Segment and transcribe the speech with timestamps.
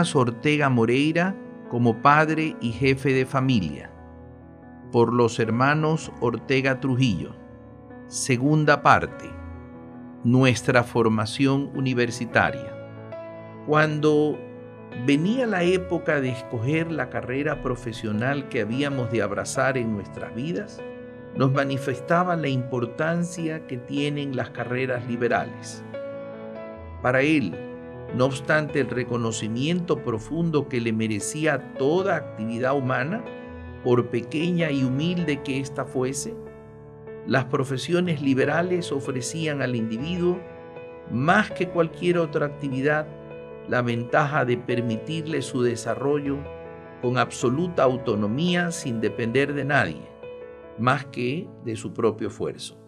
[0.00, 1.36] Ortega Moreira
[1.68, 3.90] como padre y jefe de familia.
[4.90, 7.36] Por los hermanos Ortega Trujillo.
[8.08, 9.30] Segunda parte.
[10.24, 12.74] Nuestra formación universitaria.
[13.66, 14.38] Cuando
[15.06, 20.80] venía la época de escoger la carrera profesional que habíamos de abrazar en nuestras vidas,
[21.36, 25.84] nos manifestaba la importancia que tienen las carreras liberales.
[27.02, 27.69] Para él,
[28.16, 33.24] no obstante el reconocimiento profundo que le merecía toda actividad humana,
[33.84, 36.34] por pequeña y humilde que ésta fuese,
[37.26, 40.40] las profesiones liberales ofrecían al individuo,
[41.10, 43.06] más que cualquier otra actividad,
[43.68, 46.38] la ventaja de permitirle su desarrollo
[47.02, 50.02] con absoluta autonomía sin depender de nadie,
[50.78, 52.79] más que de su propio esfuerzo.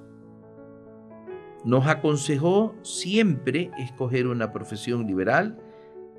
[1.65, 5.59] Nos aconsejó siempre escoger una profesión liberal,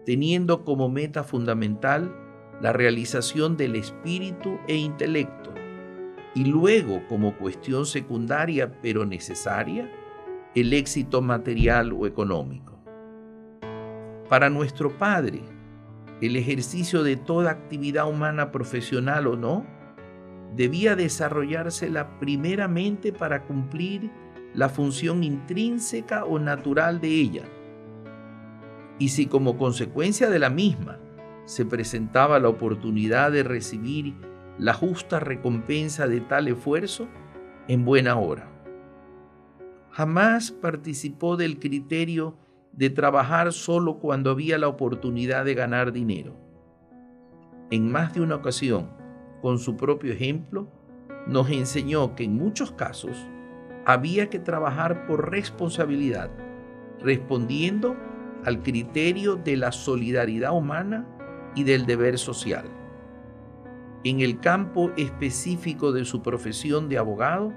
[0.05, 2.15] teniendo como meta fundamental
[2.61, 5.53] la realización del espíritu e intelecto,
[6.33, 9.91] y luego como cuestión secundaria pero necesaria,
[10.55, 12.79] el éxito material o económico.
[14.29, 15.41] Para nuestro Padre,
[16.21, 19.65] el ejercicio de toda actividad humana profesional o no,
[20.55, 24.09] debía desarrollársela primeramente para cumplir
[24.53, 27.43] la función intrínseca o natural de ella.
[28.99, 30.99] Y si como consecuencia de la misma
[31.45, 34.15] se presentaba la oportunidad de recibir
[34.57, 37.07] la justa recompensa de tal esfuerzo,
[37.67, 38.49] en buena hora.
[39.91, 42.35] Jamás participó del criterio
[42.71, 46.35] de trabajar solo cuando había la oportunidad de ganar dinero.
[47.69, 48.89] En más de una ocasión,
[49.41, 50.67] con su propio ejemplo,
[51.27, 53.15] nos enseñó que en muchos casos
[53.85, 56.29] había que trabajar por responsabilidad,
[57.01, 57.95] respondiendo
[58.45, 61.07] al criterio de la solidaridad humana
[61.55, 62.65] y del deber social.
[64.03, 67.53] En el campo específico de su profesión de abogado,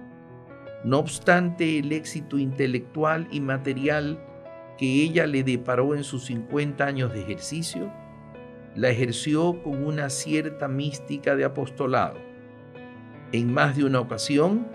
[0.84, 4.22] no obstante el éxito intelectual y material
[4.78, 7.92] que ella le deparó en sus 50 años de ejercicio,
[8.76, 12.18] la ejerció con una cierta mística de apostolado.
[13.32, 14.68] En más de una ocasión,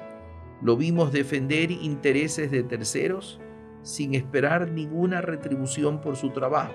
[0.61, 3.39] lo vimos defender intereses de terceros
[3.81, 6.73] sin esperar ninguna retribución por su trabajo,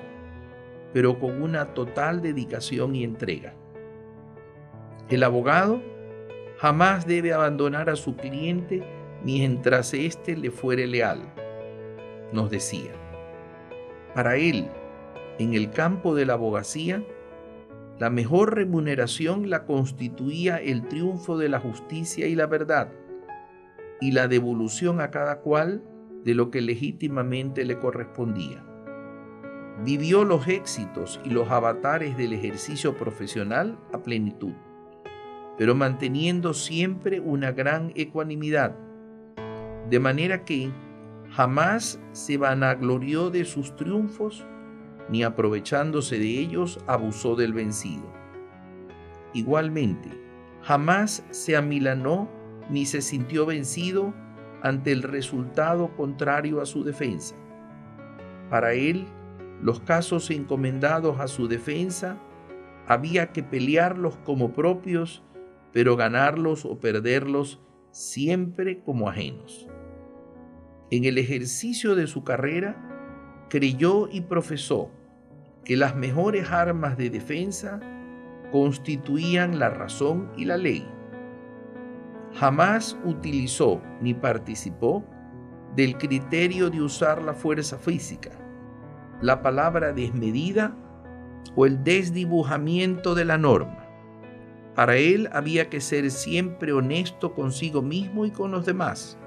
[0.93, 3.55] pero con una total dedicación y entrega.
[5.09, 5.81] El abogado
[6.59, 8.83] jamás debe abandonar a su cliente
[9.23, 11.21] mientras éste le fuere leal,
[12.33, 12.93] nos decía.
[14.15, 14.69] Para él,
[15.39, 17.05] en el campo de la abogacía,
[17.99, 22.91] la mejor remuneración la constituía el triunfo de la justicia y la verdad,
[24.01, 25.83] y la devolución a cada cual
[26.25, 28.65] de lo que legítimamente le correspondía.
[29.85, 34.53] Vivió los éxitos y los avatares del ejercicio profesional a plenitud,
[35.59, 38.77] pero manteniendo siempre una gran ecuanimidad,
[39.89, 40.73] de manera que
[41.31, 44.47] jamás se vanaglorió de sus triunfos,
[45.09, 48.13] ni aprovechándose de ellos abusó del vencido.
[49.33, 50.09] Igualmente,
[50.63, 52.29] jamás se amilanó
[52.71, 54.15] ni se sintió vencido
[54.63, 57.37] ante el resultado contrario a su defensa.
[58.51, 59.07] Para él,
[59.63, 62.19] los casos encomendados a su defensa
[62.87, 65.23] había que pelearlos como propios,
[65.73, 67.61] pero ganarlos o perderlos
[67.91, 69.69] siempre como ajenos.
[70.91, 74.91] En el ejercicio de su carrera, creyó y profesó
[75.65, 77.81] que las mejores armas de defensa
[78.53, 80.87] constituían la razón y la ley
[82.39, 85.05] jamás utilizó ni participó
[85.75, 88.31] del criterio de usar la fuerza física,
[89.21, 90.77] la palabra desmedida
[91.55, 93.85] o el desdibujamiento de la norma.
[94.75, 99.19] Para él había que ser siempre honesto consigo mismo y con los demás,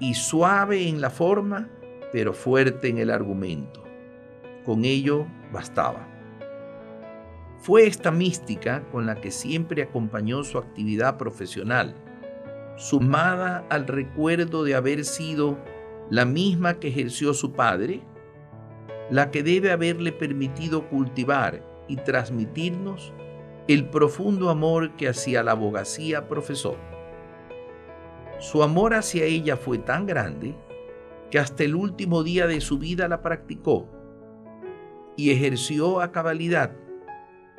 [0.00, 1.68] y suave en la forma,
[2.12, 3.84] pero fuerte en el argumento.
[4.64, 6.08] Con ello bastaba.
[7.58, 11.94] Fue esta mística con la que siempre acompañó su actividad profesional
[12.76, 15.58] sumada al recuerdo de haber sido
[16.10, 18.02] la misma que ejerció su padre,
[19.10, 23.12] la que debe haberle permitido cultivar y transmitirnos
[23.68, 26.76] el profundo amor que hacia la abogacía profesó.
[28.38, 30.54] Su amor hacia ella fue tan grande
[31.30, 33.88] que hasta el último día de su vida la practicó
[35.16, 36.72] y ejerció a cabalidad,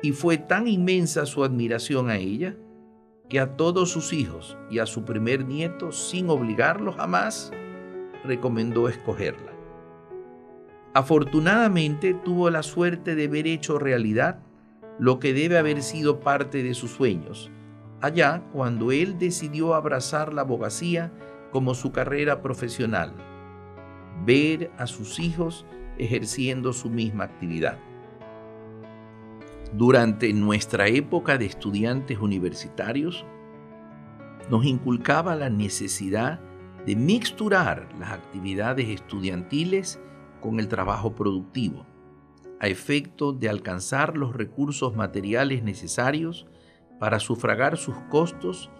[0.02, 2.54] y fue tan inmensa su admiración a ella
[3.28, 7.52] que a todos sus hijos y a su primer nieto, sin obligarlo jamás,
[8.24, 9.52] recomendó escogerla.
[10.94, 14.38] Afortunadamente tuvo la suerte de ver hecho realidad
[14.98, 17.50] lo que debe haber sido parte de sus sueños,
[18.00, 21.12] allá cuando él decidió abrazar la abogacía
[21.52, 23.12] como su carrera profesional,
[24.24, 25.66] ver a sus hijos
[25.98, 27.78] ejerciendo su misma actividad.
[29.76, 33.26] Durante nuestra época de estudiantes universitarios,
[34.48, 36.40] nos inculcaba la necesidad
[36.86, 40.00] de mixturar las actividades estudiantiles
[40.40, 41.84] con el trabajo productivo,
[42.58, 46.46] a efecto de alcanzar los recursos materiales necesarios
[46.98, 48.70] para sufragar sus costos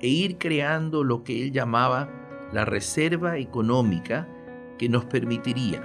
[0.00, 2.08] e ir creando lo que él llamaba
[2.52, 4.28] la reserva económica
[4.78, 5.82] que nos permitiría,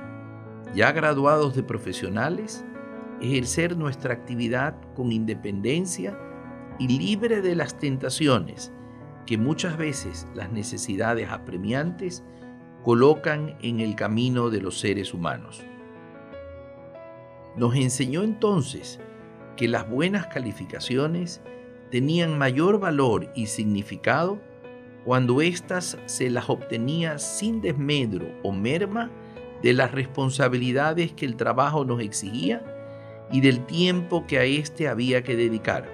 [0.75, 2.63] ya graduados de profesionales,
[3.21, 6.17] ejercer nuestra actividad con independencia
[6.79, 8.71] y libre de las tentaciones
[9.25, 12.23] que muchas veces las necesidades apremiantes
[12.83, 15.61] colocan en el camino de los seres humanos.
[17.55, 18.99] Nos enseñó entonces
[19.57, 21.41] que las buenas calificaciones
[21.91, 24.39] tenían mayor valor y significado
[25.03, 29.11] cuando éstas se las obtenía sin desmedro o merma
[29.61, 32.78] de las responsabilidades que el trabajo nos exigía
[33.31, 35.89] y del tiempo que a éste había que dedicar.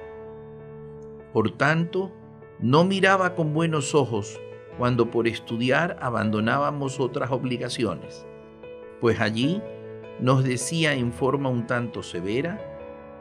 [1.34, 2.12] Por tanto,
[2.60, 4.40] no miraba con buenos ojos
[4.78, 8.26] cuando por estudiar abandonábamos otras obligaciones,
[9.02, 9.62] pues allí
[10.20, 12.60] nos decía en forma un tanto severa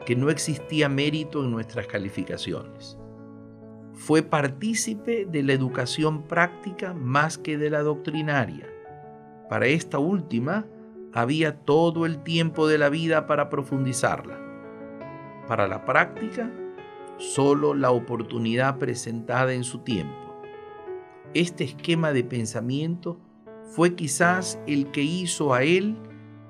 [0.05, 2.97] que no existía mérito en nuestras calificaciones.
[3.93, 8.67] Fue partícipe de la educación práctica más que de la doctrinaria.
[9.49, 10.65] Para esta última,
[11.15, 14.37] había todo el tiempo de la vida para profundizarla.
[15.47, 16.51] Para la práctica,
[17.17, 20.35] solo la oportunidad presentada en su tiempo.
[21.33, 23.17] Este esquema de pensamiento
[23.63, 25.95] fue quizás el que hizo a él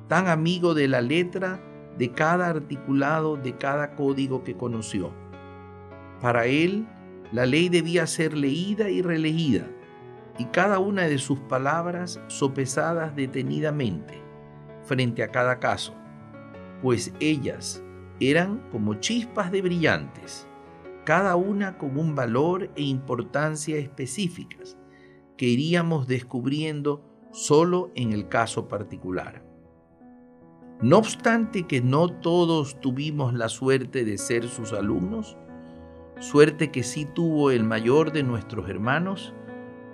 [0.07, 1.62] tan amigo de la letra
[2.00, 5.13] de cada articulado de cada código que conoció.
[6.21, 6.88] Para él,
[7.31, 9.67] la ley debía ser leída y releída,
[10.39, 14.25] y cada una de sus palabras sopesadas detenidamente
[14.86, 15.94] frente a cada caso,
[16.82, 17.84] pues ellas
[18.20, 20.48] eran como chispas de brillantes,
[21.04, 24.78] cada una con un valor e importancia específicas
[25.38, 29.44] que iríamos descubriendo solo en el caso particular.
[30.82, 35.38] No obstante que no todos tuvimos la suerte de ser sus alumnos,
[36.20, 39.34] suerte que sí tuvo el mayor de nuestros hermanos,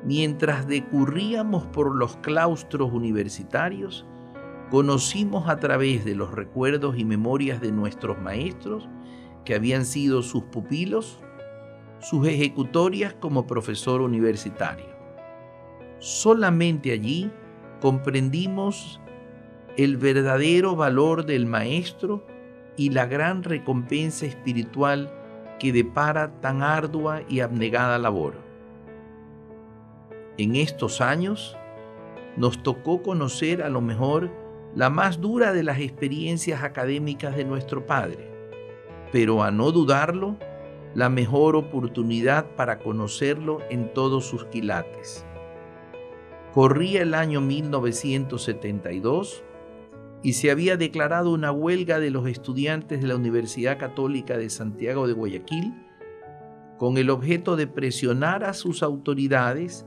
[0.04, 4.08] mientras decurríamos por los claustros universitarios,
[4.72, 8.88] conocimos a través de los recuerdos y memorias de nuestros maestros,
[9.44, 11.20] que habían sido sus pupilos,
[12.00, 14.86] sus ejecutorias como profesor universitario.
[16.00, 17.30] Solamente allí
[17.82, 19.02] comprendimos
[19.76, 22.26] el verdadero valor del maestro
[22.78, 25.14] y la gran recompensa espiritual
[25.60, 28.36] que depara tan ardua y abnegada labor.
[30.38, 31.58] En estos años
[32.38, 34.41] nos tocó conocer a lo mejor
[34.76, 38.32] la más dura de las experiencias académicas de nuestro Padre,
[39.12, 40.38] pero a no dudarlo,
[40.96, 45.26] la mejor oportunidad para conocerlo en todos sus quilates.
[46.54, 49.44] Corría el año 1972
[50.24, 55.08] y se había declarado una huelga de los estudiantes de la Universidad Católica de Santiago
[55.08, 55.74] de Guayaquil
[56.78, 59.86] con el objeto de presionar a sus autoridades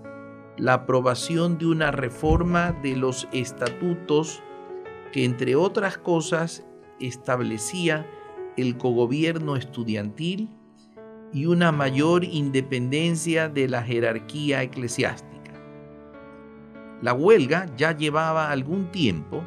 [0.57, 4.43] la aprobación de una reforma de los estatutos
[5.15, 6.65] que entre otras cosas
[6.99, 8.05] establecía
[8.57, 10.49] el cogobierno estudiantil
[11.33, 15.53] y una mayor independencia de la jerarquía eclesiástica.
[17.01, 19.45] La huelga ya llevaba algún tiempo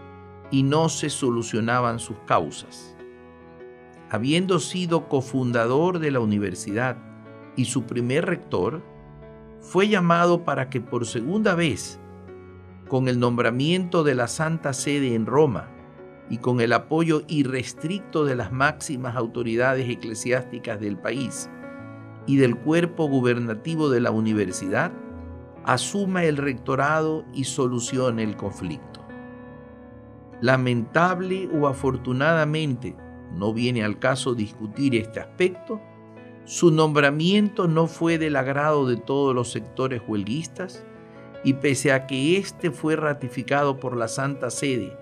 [0.51, 2.95] y no se solucionaban sus causas.
[4.09, 6.95] Habiendo sido cofundador de la universidad
[7.57, 8.81] y su primer rector,
[9.59, 11.99] fue llamado para que por segunda vez
[12.87, 15.69] con el nombramiento de la Santa Sede en Roma
[16.29, 21.49] y con el apoyo irrestricto de las máximas autoridades eclesiásticas del país
[22.25, 24.91] y del cuerpo gubernativo de la universidad,
[25.63, 29.05] asuma el rectorado y solucione el conflicto.
[30.41, 32.95] Lamentable o afortunadamente,
[33.33, 35.81] no viene al caso discutir este aspecto,
[36.45, 40.85] su nombramiento no fue del agrado de todos los sectores huelguistas
[41.47, 44.97] y pese a que éste fue ratificado por la Santa Sede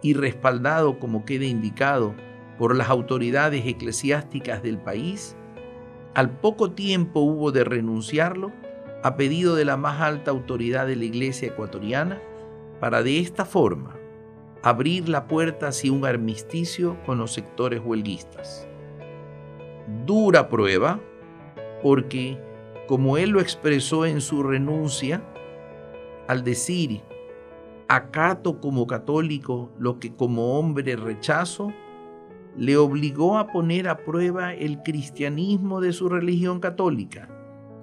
[0.00, 2.14] y respaldado, como queda indicado,
[2.56, 5.36] por las autoridades eclesiásticas del país,
[6.14, 8.52] al poco tiempo hubo de renunciarlo
[9.02, 12.22] a pedido de la más alta autoridad de la Iglesia ecuatoriana
[12.80, 13.94] para de esta forma,
[14.62, 18.66] abrir la puerta hacia un armisticio con los sectores huelguistas.
[20.06, 21.00] Dura prueba
[21.82, 22.38] porque,
[22.88, 25.22] como él lo expresó en su renuncia,
[26.32, 27.02] al decir,
[27.88, 31.74] acato como católico lo que como hombre rechazo,
[32.56, 37.28] le obligó a poner a prueba el cristianismo de su religión católica,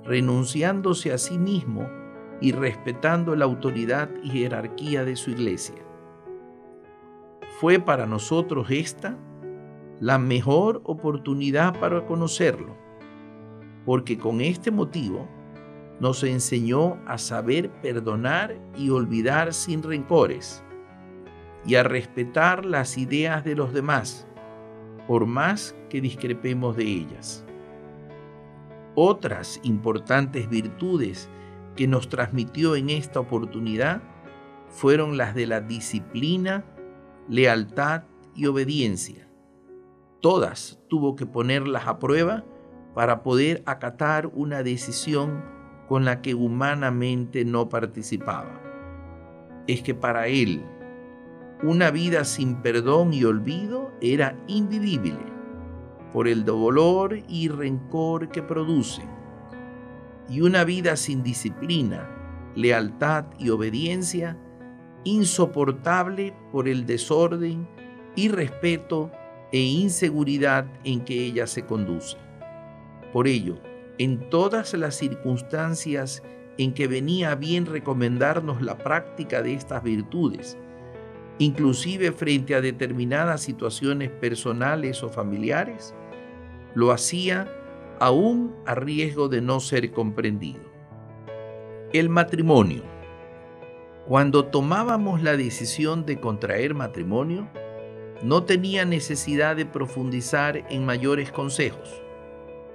[0.03, 1.88] renunciándose a sí mismo
[2.41, 5.86] y respetando la autoridad y jerarquía de su iglesia.
[7.60, 9.15] Fue para nosotros esta
[10.00, 12.75] la mejor oportunidad para conocerlo,
[13.86, 15.27] porque con este motivo
[16.00, 20.63] nos enseñó a saber perdonar y olvidar sin rencores
[21.65, 24.25] y a respetar las ideas de los demás,
[25.08, 27.46] por más que discrepemos de ellas.
[28.96, 31.29] Otras importantes virtudes
[31.75, 34.01] que nos transmitió en esta oportunidad
[34.70, 36.63] fueron las de la disciplina,
[37.27, 38.03] lealtad
[38.36, 39.27] y obediencia.
[40.22, 42.44] Todas tuvo que ponerlas a prueba
[42.94, 45.59] para poder acatar una decisión
[45.89, 48.62] con la que humanamente no participaba.
[49.67, 50.63] Es que para él
[51.63, 55.17] una vida sin perdón y olvido era invivible
[56.13, 59.10] por el dolor y rencor que producen.
[60.29, 62.08] Y una vida sin disciplina,
[62.55, 64.38] lealtad y obediencia
[65.03, 67.67] insoportable por el desorden,
[68.15, 69.12] irrespeto
[69.51, 72.17] e inseguridad en que ella se conduce.
[73.12, 73.60] Por ello,
[74.00, 76.24] en todas las circunstancias
[76.58, 80.58] en que venía bien recomendarnos la práctica de estas virtudes,
[81.38, 85.94] inclusive frente a determinadas situaciones personales o familiares,
[86.75, 87.53] lo hacía
[88.00, 90.62] aún a riesgo de no ser comprendido.
[91.91, 92.84] El matrimonio.
[94.08, 97.50] Cuando tomábamos la decisión de contraer matrimonio,
[98.24, 102.01] no tenía necesidad de profundizar en mayores consejos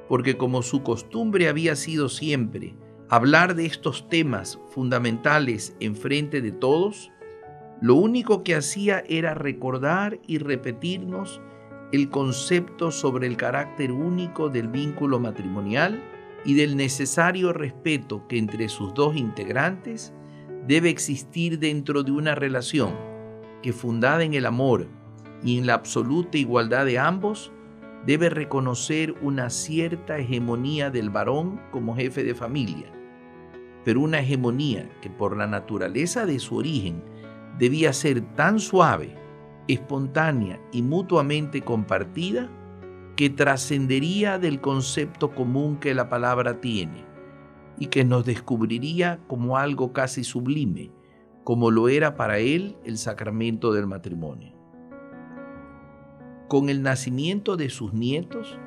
[0.09, 2.75] porque como su costumbre había sido siempre
[3.09, 7.11] hablar de estos temas fundamentales en frente de todos,
[7.81, 11.41] lo único que hacía era recordar y repetirnos
[11.93, 16.03] el concepto sobre el carácter único del vínculo matrimonial
[16.45, 20.13] y del necesario respeto que entre sus dos integrantes
[20.67, 22.95] debe existir dentro de una relación
[23.63, 24.89] que fundada en el amor
[25.43, 27.53] y en la absoluta igualdad de ambos,
[28.07, 32.93] debe reconocer una cierta hegemonía del varón como jefe de familia,
[33.85, 37.03] pero una hegemonía que por la naturaleza de su origen
[37.59, 39.17] debía ser tan suave,
[39.69, 42.51] espontánea y mutuamente compartida
[43.17, 47.05] que trascendería del concepto común que la palabra tiene
[47.79, 50.91] y que nos descubriría como algo casi sublime,
[51.43, 54.54] como lo era para él el sacramento del matrimonio
[56.49, 58.59] con el nacimiento de sus nietos,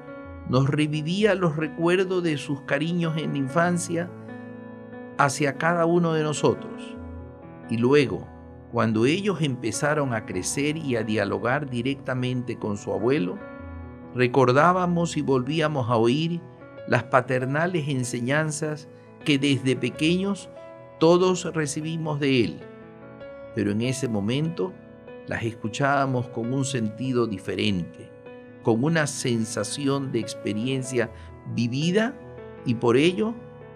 [0.49, 4.09] nos revivía los recuerdos de sus cariños en la infancia
[5.17, 6.95] hacia cada uno de nosotros.
[7.69, 8.27] Y luego,
[8.71, 13.37] cuando ellos empezaron a crecer y a dialogar directamente con su abuelo,
[14.15, 16.41] recordábamos y volvíamos a oír
[16.87, 18.87] las paternales enseñanzas
[19.25, 20.49] que desde pequeños
[20.99, 22.59] todos recibimos de él.
[23.55, 24.73] Pero en ese momento
[25.27, 28.09] las escuchábamos con un sentido diferente,
[28.63, 31.11] con una sensación de experiencia
[31.53, 32.17] vivida
[32.65, 33.33] y por ello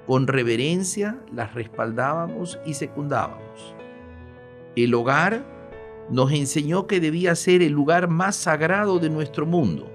[0.08, 3.76] con reverencia las respaldábamos y secundábamos.
[4.76, 5.46] El hogar
[6.10, 9.90] nos enseñó que debía ser el lugar más sagrado de nuestro mundo.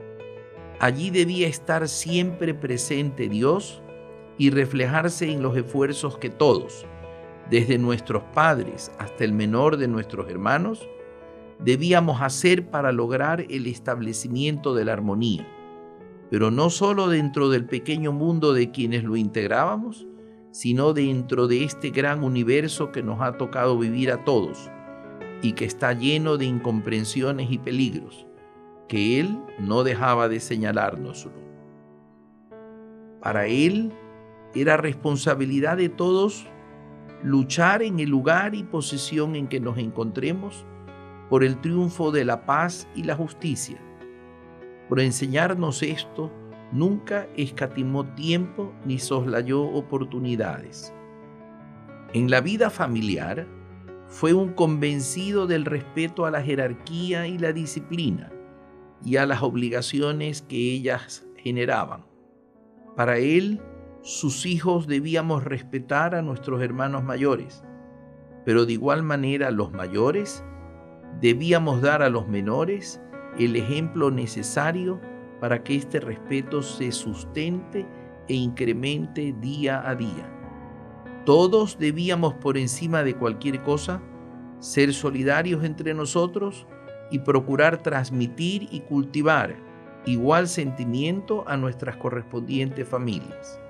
[0.79, 3.83] Allí debía estar siempre presente Dios
[4.39, 6.87] y reflejarse en los esfuerzos que todos,
[7.51, 10.87] desde nuestros padres hasta el menor de nuestros hermanos,
[11.59, 15.47] debíamos hacer para lograr el establecimiento de la armonía,
[16.31, 20.07] pero no solo dentro del pequeño mundo de quienes lo integrábamos,
[20.51, 24.71] sino dentro de este gran universo que nos ha tocado vivir a todos
[25.43, 28.27] y que está lleno de incomprensiones y peligros,
[28.89, 31.33] que Él no dejaba de señalárnoslo.
[33.21, 33.93] Para Él
[34.55, 36.47] era responsabilidad de todos
[37.23, 40.65] luchar en el lugar y posición en que nos encontremos
[41.29, 43.79] por el triunfo de la paz y la justicia.
[44.89, 46.31] Por enseñarnos esto,
[46.73, 50.93] nunca escatimó tiempo ni soslayó oportunidades.
[52.13, 53.47] En la vida familiar,
[54.09, 58.31] fue un convencido del respeto a la jerarquía y la disciplina
[59.05, 62.07] y a las obligaciones que ellas generaban.
[62.97, 63.61] Para él,
[64.03, 67.65] sus hijos debíamos respetar a nuestros hermanos mayores,
[68.45, 70.45] pero de igual manera los mayores
[71.21, 73.01] debíamos dar a los menores
[73.39, 75.01] el ejemplo necesario
[75.41, 77.87] para que este respeto se sustente
[78.29, 80.33] e incremente día a día.
[81.25, 84.01] Todos debíamos por encima de cualquier cosa
[84.59, 86.67] ser solidarios entre nosotros
[87.11, 89.57] y procurar transmitir y cultivar
[90.07, 93.61] igual sentimiento a nuestras correspondientes familias.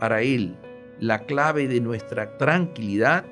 [0.00, 0.56] Para él,
[0.98, 3.24] la clave de nuestra tranquilidad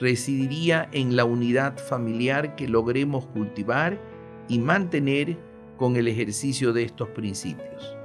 [0.00, 4.00] residiría en la unidad familiar que logremos cultivar
[4.48, 5.38] y mantener
[5.76, 7.96] con el ejercicio de estos principios.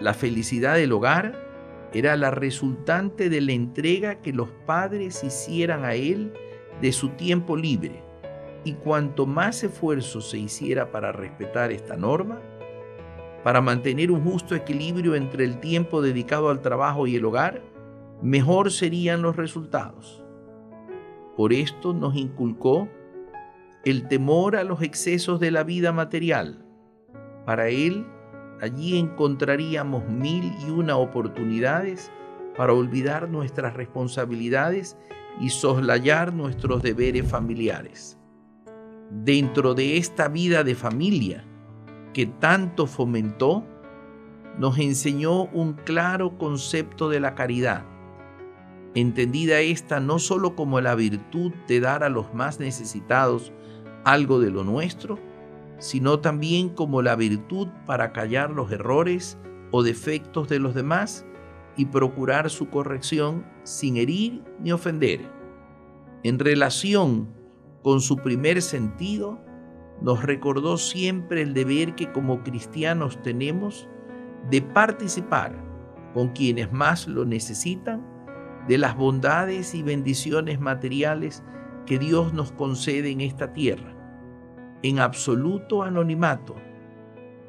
[0.00, 1.48] La felicidad del hogar
[1.92, 6.32] era la resultante de la entrega que los padres hicieran a él
[6.80, 8.02] de su tiempo libre,
[8.64, 12.40] y cuanto más esfuerzo se hiciera para respetar esta norma,
[13.42, 17.62] para mantener un justo equilibrio entre el tiempo dedicado al trabajo y el hogar,
[18.22, 20.24] mejor serían los resultados.
[21.40, 22.86] Por esto nos inculcó
[23.86, 26.66] el temor a los excesos de la vida material.
[27.46, 28.06] Para él,
[28.60, 32.12] allí encontraríamos mil y una oportunidades
[32.58, 34.98] para olvidar nuestras responsabilidades
[35.40, 38.18] y soslayar nuestros deberes familiares.
[39.10, 41.46] Dentro de esta vida de familia
[42.12, 43.64] que tanto fomentó,
[44.58, 47.86] nos enseñó un claro concepto de la caridad,
[48.94, 53.52] entendida esta no sólo como la virtud de dar a los más necesitados
[54.04, 55.18] algo de lo nuestro,
[55.78, 59.38] sino también como la virtud para callar los errores
[59.70, 61.24] o defectos de los demás
[61.76, 65.20] y procurar su corrección sin herir ni ofender.
[66.22, 67.28] En relación
[67.82, 69.40] con su primer sentido,
[70.02, 73.88] nos recordó siempre el deber que como cristianos tenemos
[74.50, 75.54] de participar
[76.14, 78.09] con quienes más lo necesitan
[78.68, 81.42] de las bondades y bendiciones materiales
[81.86, 83.94] que Dios nos concede en esta tierra,
[84.82, 86.56] en absoluto anonimato,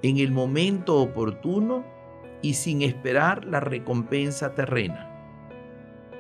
[0.02, 1.86] en el momento oportuno
[2.42, 5.08] y sin esperar la recompensa terrena.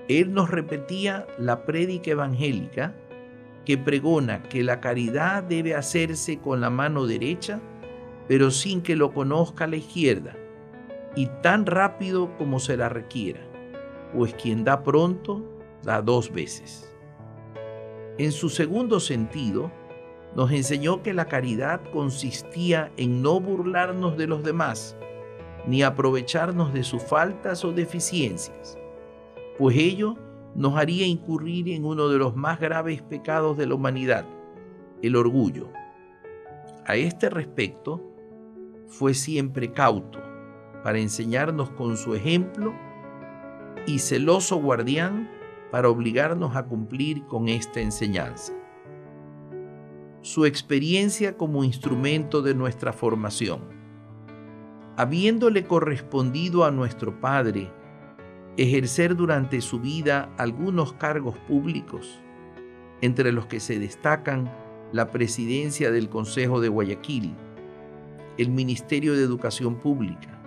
[0.08, 2.94] Él nos repetía la prédica evangélica
[3.66, 7.60] que pregona que la caridad debe hacerse con la mano derecha,
[8.28, 10.36] pero sin que lo conozca la izquierda,
[11.16, 13.42] y tan rápido como se la requiera,
[14.14, 15.44] pues quien da pronto,
[15.84, 16.94] da dos veces.
[18.18, 19.72] En su segundo sentido,
[20.36, 24.98] nos enseñó que la caridad consistía en no burlarnos de los demás,
[25.68, 28.78] ni aprovecharnos de sus faltas o deficiencias,
[29.58, 30.16] pues ello
[30.56, 34.26] nos haría incurrir en uno de los más graves pecados de la humanidad,
[35.02, 35.70] el orgullo.
[36.86, 38.02] A este respecto,
[38.88, 40.20] fue siempre cauto
[40.84, 42.74] para enseñarnos con su ejemplo
[43.88, 45.30] y celoso guardián
[45.72, 48.54] para obligarnos a cumplir con esta enseñanza.
[50.22, 53.62] Su experiencia como instrumento de nuestra formación.
[54.98, 57.72] Habiéndole correspondido a nuestro Padre
[58.58, 62.20] ejercer durante su vida algunos cargos públicos,
[63.02, 64.52] entre los que se destacan
[64.92, 67.34] la presidencia del Consejo de Guayaquil,
[68.38, 70.41] el Ministerio de Educación Pública,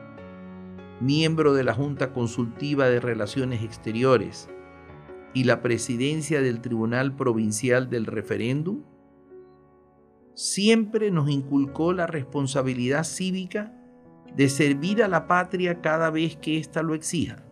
[1.01, 4.49] miembro de la Junta Consultiva de Relaciones Exteriores
[5.33, 8.83] y la presidencia del Tribunal Provincial del Referéndum,
[10.35, 13.73] siempre nos inculcó la responsabilidad cívica
[14.37, 17.45] de servir a la patria cada vez que ésta lo exija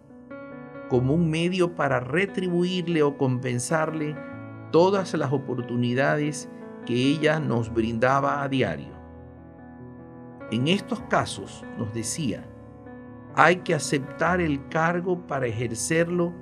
[0.92, 4.14] como un medio para retribuirle o compensarle
[4.72, 6.50] todas las oportunidades
[6.84, 8.92] que ella nos brindaba a diario.
[10.50, 12.46] En estos casos, nos decía,
[13.34, 16.32] hay que aceptar el cargo para ejercerlo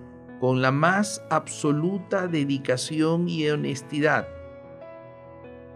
[0.41, 4.29] con la más absoluta dedicación y honestidad,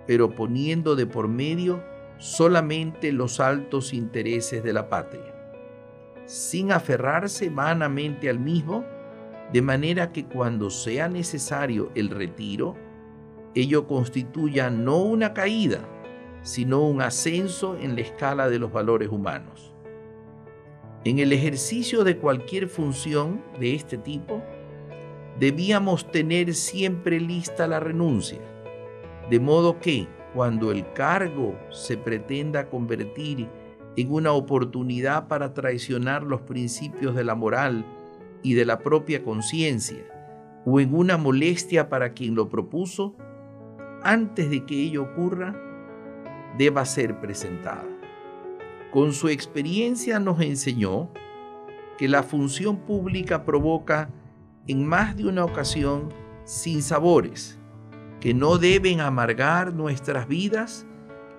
[0.07, 1.83] pero poniendo de por medio
[2.19, 5.35] solamente los altos intereses de la patria
[6.27, 8.85] sin aferrarse vanamente al mismo,
[9.53, 12.77] de manera que cuando sea necesario el retiro,
[13.55, 15.81] ello constituya no una caída,
[16.43, 19.74] sino un ascenso en la escala de los valores humanos.
[21.05, 24.43] En el ejercicio de cualquier función de este tipo,
[25.39, 28.41] debíamos tener siempre lista la renuncia,
[29.29, 33.47] de modo que cuando el cargo se pretenda convertir
[33.97, 37.85] en una oportunidad para traicionar los principios de la moral
[38.43, 40.05] y de la propia conciencia,
[40.65, 43.15] o en una molestia para quien lo propuso,
[44.03, 45.55] antes de que ello ocurra,
[46.57, 47.94] deba ser presentada.
[48.95, 51.11] Con su experiencia nos enseñó
[51.99, 54.09] que la función pública provoca
[54.69, 56.11] en más de una ocasión
[56.45, 57.59] sinsabores
[58.21, 60.87] que no deben amargar nuestras vidas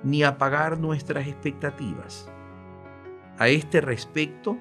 [0.04, 2.30] ni apagar nuestras expectativas.
[3.38, 4.58] A este respecto,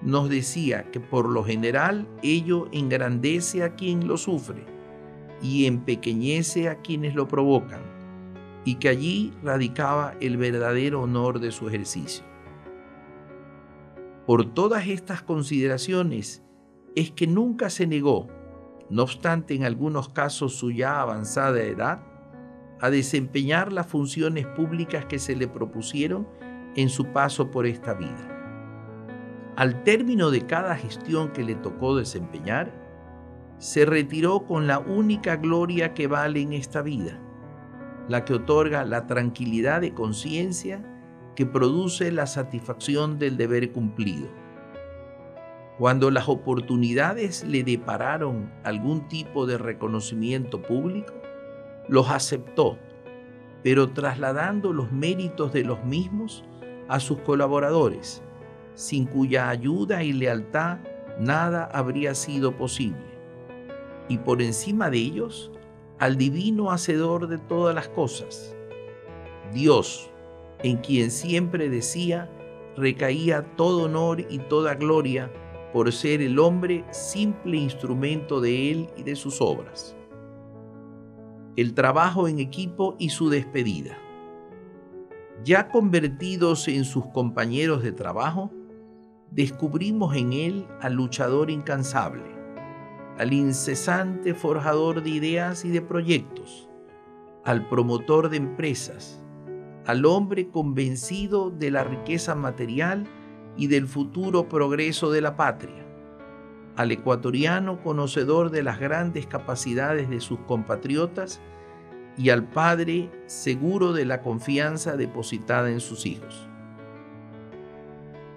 [0.00, 4.64] nos decía que por lo general ello engrandece a quien lo sufre
[5.42, 7.82] y empequeñece a quienes lo provocan,
[8.64, 12.29] y que allí radicaba el verdadero honor de su ejercicio.
[14.26, 16.44] Por todas estas consideraciones
[16.94, 18.28] es que nunca se negó,
[18.90, 22.02] no obstante en algunos casos su ya avanzada edad,
[22.80, 26.26] a desempeñar las funciones públicas que se le propusieron
[26.76, 28.30] en su paso por esta vida.
[29.56, 32.72] Al término de cada gestión que le tocó desempeñar,
[33.58, 37.20] se retiró con la única gloria que vale en esta vida,
[38.08, 40.82] la que otorga la tranquilidad de conciencia
[41.40, 44.28] que produce la satisfacción del deber cumplido.
[45.78, 51.14] Cuando las oportunidades le depararon algún tipo de reconocimiento público,
[51.88, 52.76] los aceptó,
[53.62, 56.44] pero trasladando los méritos de los mismos
[56.88, 58.20] a sus colaboradores,
[58.74, 60.80] sin cuya ayuda y lealtad
[61.18, 63.08] nada habría sido posible
[64.10, 65.50] y por encima de ellos
[65.98, 68.54] al divino hacedor de todas las cosas,
[69.54, 70.10] Dios,
[70.62, 72.30] en quien siempre decía
[72.76, 75.30] recaía todo honor y toda gloria
[75.72, 79.96] por ser el hombre simple instrumento de él y de sus obras.
[81.56, 83.98] El trabajo en equipo y su despedida.
[85.44, 88.50] Ya convertidos en sus compañeros de trabajo,
[89.30, 92.40] descubrimos en él al luchador incansable
[93.20, 96.70] al incesante forjador de ideas y de proyectos,
[97.44, 99.22] al promotor de empresas,
[99.90, 103.08] al hombre convencido de la riqueza material
[103.56, 105.84] y del futuro progreso de la patria,
[106.76, 111.40] al ecuatoriano conocedor de las grandes capacidades de sus compatriotas
[112.16, 116.48] y al padre seguro de la confianza depositada en sus hijos.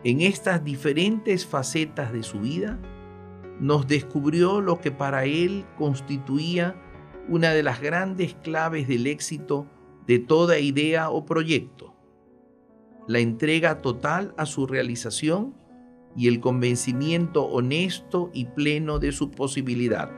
[0.04, 2.80] En estas diferentes facetas de su vida,
[3.60, 6.76] nos descubrió lo que para él constituía
[7.30, 9.68] una de las grandes claves del éxito
[10.08, 11.94] de toda idea o proyecto,
[13.08, 15.54] la entrega total a su realización
[16.16, 20.12] y el convencimiento honesto y pleno de su posibilidad.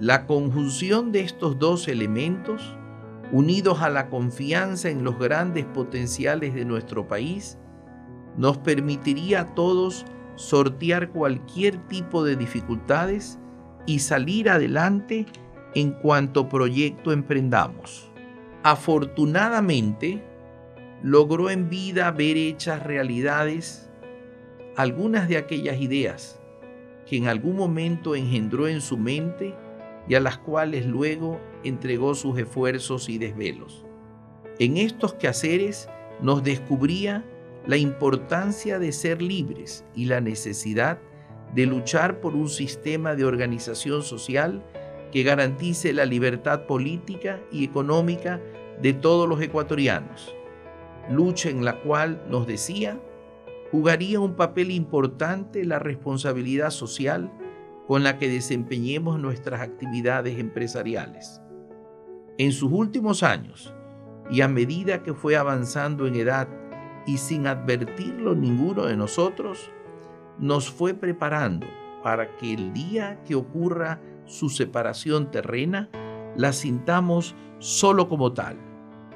[0.00, 2.76] La conjunción de estos dos elementos,
[3.32, 7.58] unidos a la confianza en los grandes potenciales de nuestro país,
[8.36, 13.38] nos permitiría a todos sortear cualquier tipo de dificultades
[13.86, 15.26] y salir adelante
[15.74, 18.13] en cuanto proyecto emprendamos.
[18.64, 20.22] Afortunadamente,
[21.02, 23.90] logró en vida ver hechas realidades
[24.74, 26.40] algunas de aquellas ideas
[27.06, 29.54] que en algún momento engendró en su mente
[30.08, 33.84] y a las cuales luego entregó sus esfuerzos y desvelos.
[34.58, 35.90] En estos quehaceres
[36.22, 37.22] nos descubría
[37.66, 40.98] la importancia de ser libres y la necesidad
[41.54, 44.64] de luchar por un sistema de organización social
[45.14, 48.40] que garantice la libertad política y económica
[48.82, 50.34] de todos los ecuatorianos,
[51.08, 53.00] lucha en la cual, nos decía,
[53.70, 57.30] jugaría un papel importante la responsabilidad social
[57.86, 61.40] con la que desempeñemos nuestras actividades empresariales.
[62.36, 63.72] En sus últimos años,
[64.32, 66.48] y a medida que fue avanzando en edad
[67.06, 69.70] y sin advertirlo ninguno de nosotros,
[70.40, 71.68] nos fue preparando
[72.02, 75.88] para que el día que ocurra su separación terrena,
[76.36, 78.56] la sintamos solo como tal,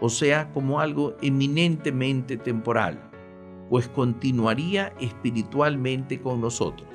[0.01, 3.11] o sea, como algo eminentemente temporal,
[3.69, 6.89] pues continuaría espiritualmente con nosotros.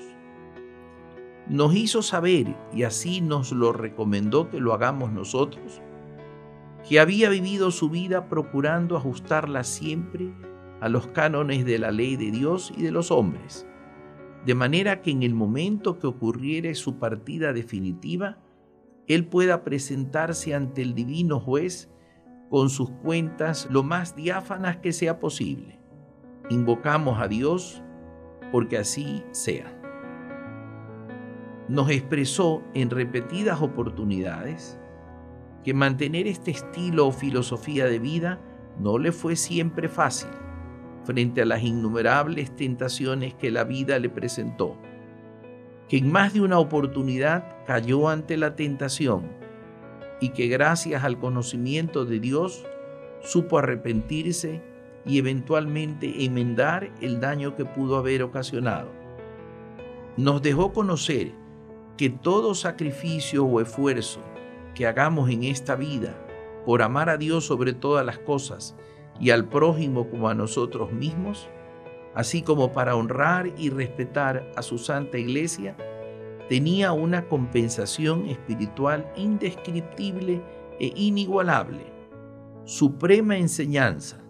[1.48, 5.82] Nos hizo saber, y así nos lo recomendó que lo hagamos nosotros,
[6.88, 10.34] que había vivido su vida procurando ajustarla siempre
[10.80, 13.68] a los cánones de la ley de Dios y de los hombres,
[14.46, 18.40] de manera que en el momento que ocurriere su partida definitiva,
[19.08, 21.90] Él pueda presentarse ante el divino juez
[22.50, 25.80] con sus cuentas lo más diáfanas que sea posible.
[26.50, 27.82] Invocamos a Dios
[28.52, 29.80] porque así sea.
[31.70, 34.78] Nos expresó en repetidas oportunidades
[35.64, 38.42] que mantener este estilo o filosofía de vida
[38.78, 40.30] no le fue siempre fácil
[41.04, 44.78] frente a las innumerables tentaciones que la vida le presentó,
[45.88, 49.32] que en más de una oportunidad cayó ante la tentación
[50.22, 52.66] y que gracias al conocimiento de Dios
[53.22, 54.62] supo arrepentirse
[55.06, 58.92] y eventualmente enmendar el daño que pudo haber ocasionado.
[60.16, 61.32] Nos dejó conocer
[61.98, 64.22] que todo sacrificio o esfuerzo
[64.76, 66.16] que hagamos en esta vida
[66.66, 68.76] por amar a Dios sobre todas las cosas
[69.24, 71.48] y al prójimo como a nosotros mismos,
[72.14, 75.78] así como para honrar y respetar a su santa iglesia,
[76.50, 80.42] tenía una compensación espiritual indescriptible
[80.78, 81.86] e inigualable,
[82.66, 84.22] suprema enseñanza,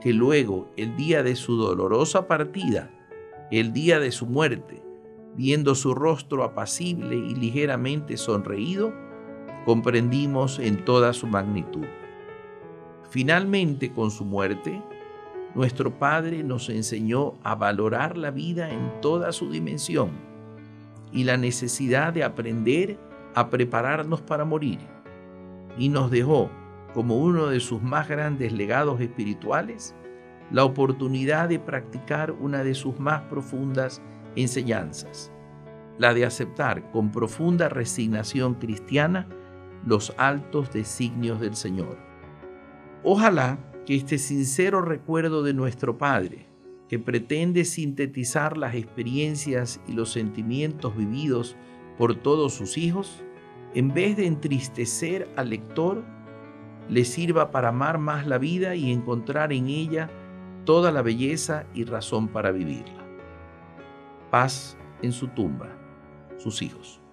[0.00, 2.92] que luego, el día de su dolorosa partida,
[3.50, 4.80] el día de su muerte,
[5.34, 8.92] viendo su rostro apacible y ligeramente sonreído,
[9.64, 11.86] comprendimos en toda su magnitud.
[13.14, 14.82] Finalmente, con su muerte,
[15.54, 20.10] nuestro Padre nos enseñó a valorar la vida en toda su dimensión
[21.12, 22.98] y la necesidad de aprender
[23.36, 24.80] a prepararnos para morir.
[25.78, 26.50] Y nos dejó,
[26.92, 29.94] como uno de sus más grandes legados espirituales,
[30.50, 34.02] la oportunidad de practicar una de sus más profundas
[34.34, 35.30] enseñanzas,
[35.98, 39.28] la de aceptar con profunda resignación cristiana
[39.86, 42.13] los altos designios del Señor.
[43.06, 46.46] Ojalá que este sincero recuerdo de nuestro Padre,
[46.88, 51.54] que pretende sintetizar las experiencias y los sentimientos vividos
[51.98, 53.22] por todos sus hijos,
[53.74, 56.02] en vez de entristecer al lector,
[56.88, 60.08] le sirva para amar más la vida y encontrar en ella
[60.64, 63.04] toda la belleza y razón para vivirla.
[64.30, 65.68] Paz en su tumba,
[66.38, 67.03] sus hijos.